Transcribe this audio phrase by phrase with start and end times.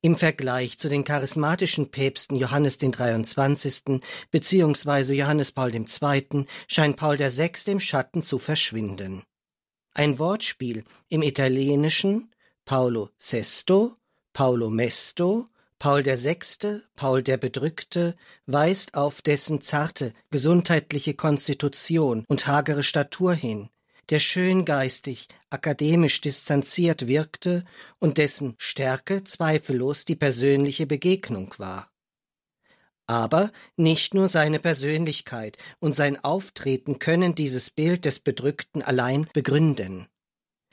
[0.00, 4.00] Im Vergleich zu den charismatischen Päpsten Johannes den 23.
[4.30, 5.12] bzw.
[5.14, 6.46] Johannes Paul II.
[6.68, 7.50] scheint Paul VI.
[7.66, 9.24] im Schatten zu verschwinden.
[9.94, 12.30] Ein Wortspiel im Italienischen
[12.64, 13.96] Paolo Sesto,
[14.32, 15.46] Paolo Mesto,
[15.80, 18.14] Paul VI., Paul der Bedrückte,
[18.46, 23.68] weist auf dessen zarte, gesundheitliche Konstitution und hagere Statur hin,
[24.10, 27.64] der schön geistig, akademisch distanziert wirkte
[27.98, 31.90] und dessen Stärke zweifellos die persönliche Begegnung war.
[33.06, 40.06] Aber nicht nur seine Persönlichkeit und sein Auftreten können dieses Bild des Bedrückten allein begründen.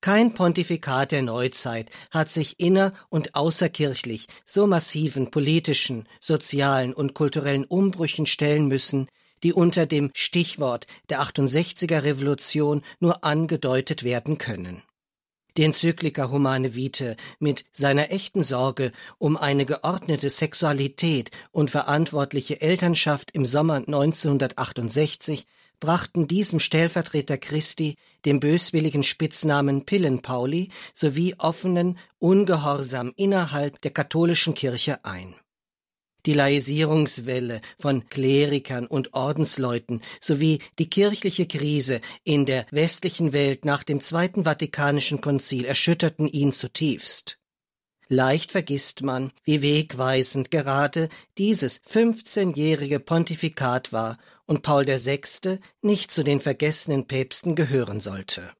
[0.00, 7.64] Kein Pontifikat der Neuzeit hat sich inner- und außerkirchlich so massiven politischen, sozialen und kulturellen
[7.64, 9.08] Umbrüchen stellen müssen
[9.42, 14.82] die unter dem Stichwort der 68er Revolution nur angedeutet werden können.
[15.56, 23.30] Die Enzyklika Humane Vitae mit seiner echten Sorge um eine geordnete Sexualität und verantwortliche Elternschaft
[23.30, 25.46] im Sommer 1968
[25.80, 27.96] brachten diesem Stellvertreter Christi
[28.26, 35.34] den böswilligen Spitznamen Pillenpauli sowie offenen Ungehorsam innerhalb der katholischen Kirche ein
[36.26, 43.84] die Laisierungswelle von Klerikern und Ordensleuten sowie die kirchliche Krise in der westlichen Welt nach
[43.84, 47.38] dem Zweiten Vatikanischen Konzil erschütterten ihn zutiefst.
[48.08, 55.58] Leicht vergisst man, wie wegweisend gerade dieses 15-jährige Pontifikat war und Paul VI.
[55.82, 58.52] nicht zu den vergessenen Päpsten gehören sollte.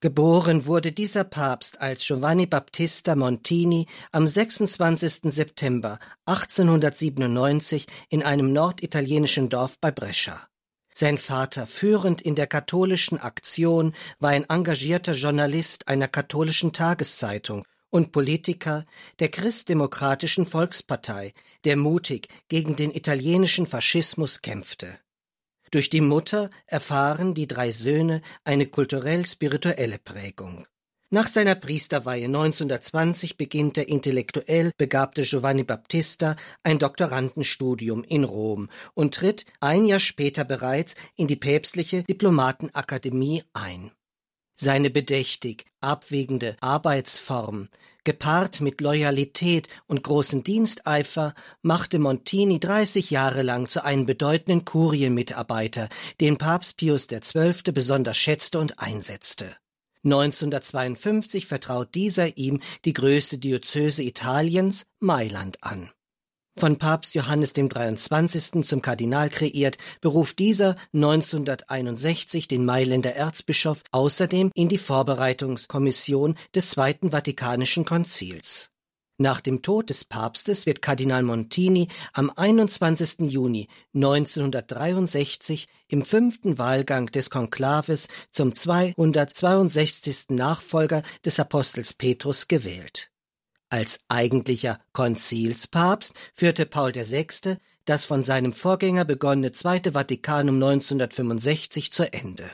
[0.00, 5.32] Geboren wurde dieser Papst als Giovanni Battista Montini am 26.
[5.32, 10.48] September 1897 in einem norditalienischen Dorf bei Brescia.
[10.92, 18.12] Sein Vater, führend in der katholischen Aktion, war ein engagierter Journalist einer katholischen Tageszeitung und
[18.12, 18.84] Politiker
[19.18, 21.32] der Christdemokratischen Volkspartei,
[21.64, 24.98] der mutig gegen den italienischen Faschismus kämpfte.
[25.70, 30.66] Durch die Mutter erfahren die drei Söhne eine kulturell-spirituelle Prägung.
[31.10, 36.34] Nach seiner Priesterweihe 1920 beginnt der intellektuell begabte Giovanni Battista
[36.64, 43.92] ein Doktorandenstudium in Rom und tritt ein Jahr später bereits in die päpstliche Diplomatenakademie ein.
[44.58, 47.68] Seine bedächtig abwägende Arbeitsform,
[48.04, 55.90] gepaart mit Loyalität und großem Diensteifer, machte Montini 30 Jahre lang zu einem bedeutenden Kurienmitarbeiter,
[56.22, 57.72] den Papst Pius XII.
[57.72, 59.54] besonders schätzte und einsetzte.
[60.04, 65.90] 1952 vertraut dieser ihm die größte Diözese Italiens, Mailand, an
[66.58, 68.64] von Papst Johannes dem 23.
[68.64, 77.10] zum Kardinal kreiert, beruft dieser 1961 den Mailänder Erzbischof außerdem in die Vorbereitungskommission des Zweiten
[77.10, 78.70] Vatikanischen Konzils.
[79.18, 83.30] Nach dem Tod des Papstes wird Kardinal Montini am 21.
[83.30, 90.26] Juni 1963 im fünften Wahlgang des Konklaves zum 262.
[90.30, 93.10] Nachfolger des Apostels Petrus gewählt.
[93.68, 97.56] Als eigentlicher Konzilspapst führte Paul VI.
[97.84, 102.48] das von seinem Vorgänger begonnene Zweite Vatikanum 1965 zu Ende.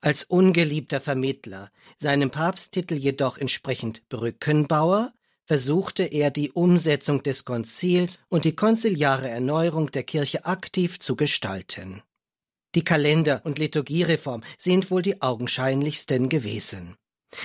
[0.00, 5.12] Als ungeliebter Vermittler, seinem Papsttitel jedoch entsprechend Brückenbauer,
[5.44, 12.02] versuchte er die Umsetzung des Konzils und die konziliare Erneuerung der Kirche aktiv zu gestalten.
[12.74, 16.96] Die Kalender- und Liturgiereform sind wohl die augenscheinlichsten gewesen.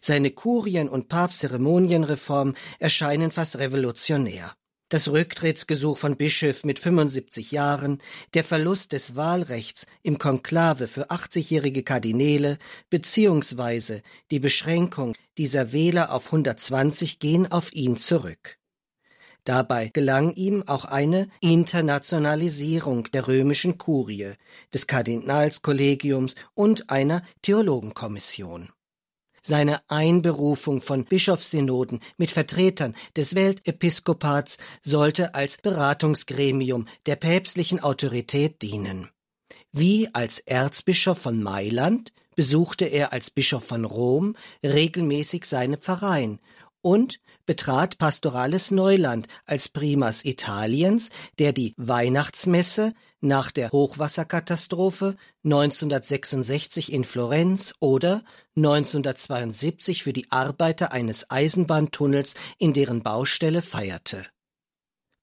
[0.00, 4.54] Seine Kurien- und Papstzeremonienreform erscheinen fast revolutionär.
[4.90, 8.02] Das Rücktrittsgesuch von Bischöf mit 75 Jahren,
[8.34, 12.58] der Verlust des Wahlrechts im Konklave für 80-jährige Kardinäle
[12.90, 14.02] beziehungsweise
[14.32, 18.58] die Beschränkung dieser Wähler auf 120 gehen auf ihn zurück.
[19.44, 24.34] Dabei gelang ihm auch eine Internationalisierung der römischen Kurie,
[24.74, 28.70] des Kardinalskollegiums und einer Theologenkommission.
[29.42, 39.08] Seine Einberufung von Bischofssynoden mit Vertretern des Weltepiskopats sollte als Beratungsgremium der päpstlichen Autorität dienen.
[39.72, 46.40] Wie als Erzbischof von Mailand besuchte er als Bischof von Rom regelmäßig seine Pfarreien
[46.82, 57.04] und betrat pastorales Neuland als Primas Italiens, der die Weihnachtsmesse nach der Hochwasserkatastrophe 1966 in
[57.04, 58.22] Florenz oder
[58.56, 64.24] 1972 für die Arbeiter eines Eisenbahntunnels in deren Baustelle feierte.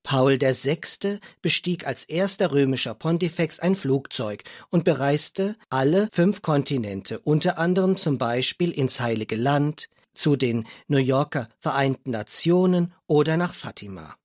[0.03, 1.19] Paul VI.
[1.42, 8.18] bestieg als erster römischer Pontifex ein Flugzeug und bereiste alle fünf Kontinente, unter anderem zum
[8.18, 14.15] Beispiel ins Heilige Land, zu den New Yorker Vereinten Nationen oder nach Fatima.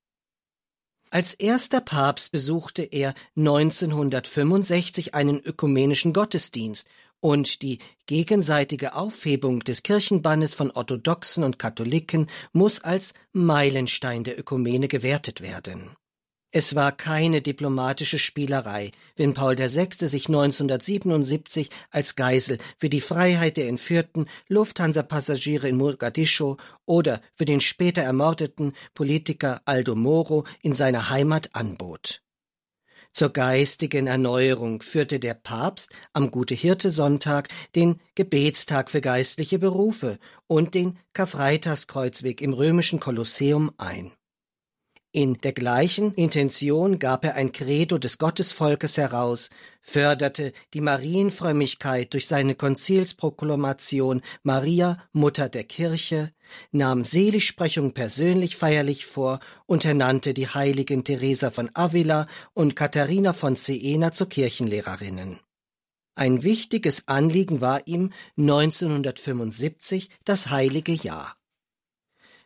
[1.11, 6.89] Als erster Papst besuchte er 1965 einen ökumenischen Gottesdienst
[7.21, 14.89] und die gegenseitige Aufhebung des Kirchenbannes von Orthodoxen und Katholiken muss als Meilenstein der Ökumene
[14.89, 15.97] gewertet werden.
[16.55, 19.89] Es war keine diplomatische Spielerei, wenn Paul VI.
[20.07, 27.63] sich 1977 als Geisel für die Freiheit der entführten Lufthansa-Passagiere in Mogadischu oder für den
[27.63, 32.23] später ermordeten Politiker Aldo Moro in seiner Heimat anbot.
[33.15, 40.19] Zur geistigen Erneuerung führte der Papst am Gute-Hirte-Sonntag den Gebetstag für geistliche Berufe
[40.49, 44.13] und den Karfreitagskreuzweg im römischen Kolosseum ein.
[45.15, 49.51] In der gleichen Intention gab er ein Credo des Gottesvolkes heraus,
[49.83, 56.33] förderte die Marienfrömmigkeit durch seine Konzilsproklamation Maria, Mutter der Kirche,
[56.71, 63.57] nahm Seligsprechung persönlich feierlich vor und ernannte die heiligen Teresa von Avila und Katharina von
[63.57, 65.41] Siena zu Kirchenlehrerinnen.
[66.15, 71.37] Ein wichtiges Anliegen war ihm 1975 das heilige Jahr.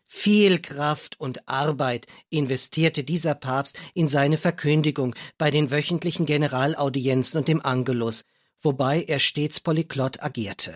[0.07, 7.49] Viel Kraft und Arbeit investierte dieser Papst in seine Verkündigung bei den wöchentlichen Generalaudienzen und
[7.49, 8.25] dem Angelus,
[8.61, 10.75] wobei er stets polyglott agierte.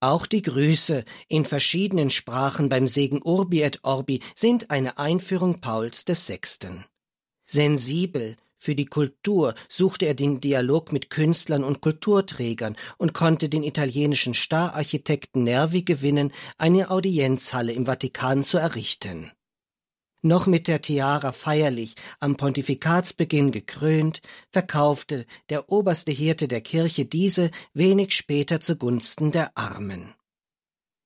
[0.00, 6.04] Auch die Grüße in verschiedenen Sprachen beim Segen Urbi et Orbi sind eine Einführung Pauls
[6.04, 6.84] des Sechsten.
[7.46, 13.62] Sensibel, für die Kultur suchte er den Dialog mit Künstlern und Kulturträgern und konnte den
[13.62, 19.30] italienischen Stararchitekten Nervi gewinnen, eine Audienzhalle im Vatikan zu errichten.
[20.22, 27.50] Noch mit der Tiara feierlich am Pontifikatsbeginn gekrönt, verkaufte der oberste Hirte der Kirche diese
[27.74, 30.14] wenig später zugunsten der Armen.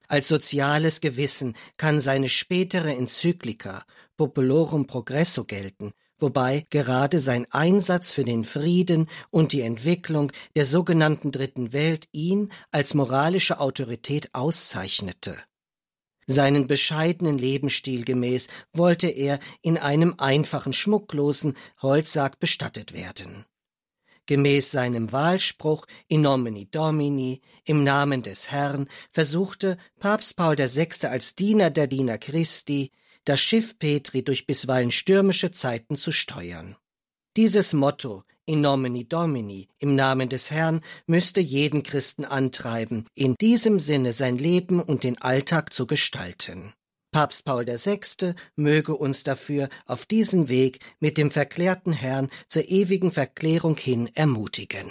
[0.08, 3.84] Als soziales Gewissen kann seine spätere Enzyklika
[4.16, 11.32] Populorum Progresso gelten, wobei gerade sein Einsatz für den Frieden und die Entwicklung der sogenannten
[11.32, 15.36] Dritten Welt ihn als moralische Autorität auszeichnete.
[16.26, 23.46] Seinen bescheidenen Lebensstil gemäß wollte er in einem einfachen, schmucklosen Holzsarg bestattet werden.
[24.26, 31.08] Gemäß seinem Wahlspruch in nomine Domini, im Namen des Herrn, versuchte Papst Paul VI.
[31.08, 32.92] als Diener der Diener Christi
[33.24, 36.76] das Schiff Petri durch bisweilen stürmische Zeiten zu steuern.
[37.36, 43.78] Dieses Motto in nomine Domini, im Namen des Herrn, müsste jeden Christen antreiben, in diesem
[43.78, 46.72] Sinne sein Leben und den Alltag zu gestalten.
[47.12, 48.34] Papst Paul VI.
[48.56, 54.90] möge uns dafür auf diesem Weg mit dem verklärten Herrn zur ewigen Verklärung hin ermutigen.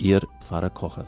[0.00, 1.04] Ihr Pfarrer Kocher.